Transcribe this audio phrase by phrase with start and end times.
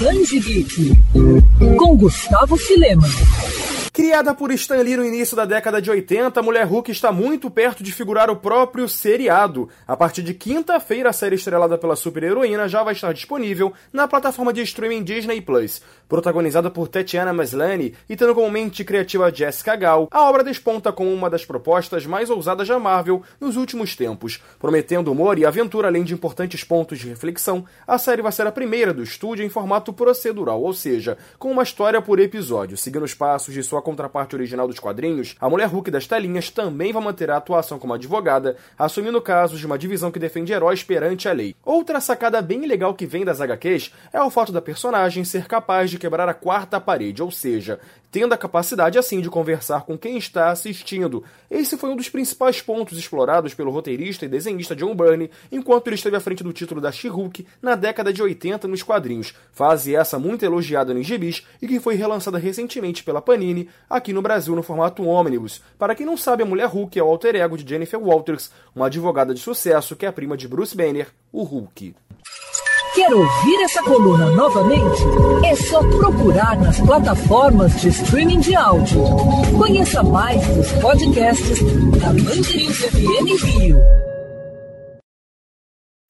[0.00, 0.92] Band Geek
[1.76, 3.06] com Gustavo Filema.
[3.94, 7.82] Criada por Stan Lee no início da década de 80, Mulher Hulk está muito perto
[7.82, 9.68] de figurar o próprio seriado.
[9.86, 14.50] A partir de quinta-feira, a série estrelada pela super-heroína já vai estar disponível na plataforma
[14.50, 15.44] de streaming Disney+.
[16.08, 21.12] Protagonizada por Tatiana Maslany e tendo como mente criativa Jessica Gal, a obra desponta como
[21.12, 24.42] uma das propostas mais ousadas da Marvel nos últimos tempos.
[24.58, 28.52] Prometendo humor e aventura além de importantes pontos de reflexão, a série vai ser a
[28.52, 33.12] primeira do estúdio em formato procedural, ou seja, com uma história por episódio, seguindo os
[33.12, 37.30] passos de sua contraparte original dos quadrinhos, a mulher Hulk das telinhas também vai manter
[37.30, 41.54] a atuação como advogada, assumindo casos de uma divisão que defende heróis perante a lei.
[41.64, 45.90] Outra sacada bem legal que vem das HQs é o fato da personagem ser capaz
[45.90, 47.78] de quebrar a quarta parede, ou seja,
[48.12, 51.24] tendo a capacidade assim de conversar com quem está assistindo.
[51.50, 55.96] Esse foi um dos principais pontos explorados pelo roteirista e desenhista John Byrne enquanto ele
[55.96, 60.18] esteve à frente do título da She-Hulk na década de 80 nos quadrinhos, fase essa
[60.18, 64.62] muito elogiada nos gibis e que foi relançada recentemente pela Panini aqui no Brasil no
[64.62, 65.62] formato ônibus.
[65.78, 68.86] Para quem não sabe, a Mulher Hulk é o alter ego de Jennifer Walters, uma
[68.86, 71.94] advogada de sucesso que é a prima de Bruce Banner, o Hulk.
[72.94, 75.02] Quer ouvir essa coluna novamente?
[75.46, 79.02] É só procurar nas plataformas de streaming de áudio.
[79.56, 81.58] Conheça mais dos podcasts
[81.98, 84.01] da Mandirinhos FM Rio.